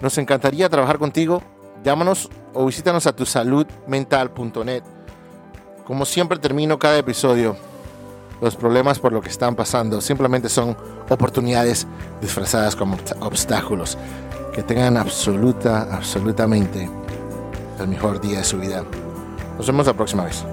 Nos 0.00 0.18
encantaría 0.18 0.68
trabajar 0.68 0.98
contigo. 0.98 1.42
Llámanos 1.84 2.28
o 2.52 2.66
visítanos 2.66 3.06
a 3.06 3.12
tu 3.14 3.24
saludmental.net. 3.24 4.82
Como 5.84 6.04
siempre 6.04 6.38
termino 6.38 6.78
cada 6.78 6.98
episodio, 6.98 7.56
los 8.40 8.56
problemas 8.56 8.98
por 8.98 9.12
lo 9.12 9.20
que 9.20 9.28
están 9.28 9.54
pasando 9.54 10.00
simplemente 10.00 10.48
son 10.48 10.76
oportunidades 11.08 11.86
disfrazadas 12.20 12.76
como 12.76 12.96
obstáculos. 13.20 13.98
Que 14.54 14.62
tengan 14.62 14.96
absoluta, 14.96 15.88
absolutamente 15.94 16.90
el 17.78 17.88
mejor 17.88 18.20
día 18.20 18.38
de 18.38 18.44
su 18.44 18.58
vida. 18.58 18.84
Nos 19.56 19.66
vemos 19.66 19.86
la 19.86 19.94
próxima 19.94 20.24
vez. 20.24 20.44